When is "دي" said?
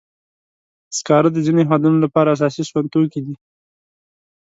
3.25-3.35